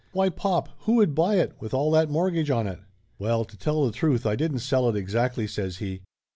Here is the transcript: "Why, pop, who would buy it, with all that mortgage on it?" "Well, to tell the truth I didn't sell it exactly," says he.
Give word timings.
"Why, 0.13 0.29
pop, 0.29 0.69
who 0.85 0.93
would 0.95 1.13
buy 1.13 1.35
it, 1.35 1.53
with 1.59 1.75
all 1.75 1.91
that 1.91 2.09
mortgage 2.09 2.49
on 2.49 2.65
it?" 2.65 2.79
"Well, 3.19 3.45
to 3.45 3.55
tell 3.55 3.85
the 3.85 3.91
truth 3.91 4.25
I 4.25 4.35
didn't 4.35 4.61
sell 4.65 4.89
it 4.89 4.95
exactly," 4.95 5.45
says 5.45 5.77
he. 5.77 6.01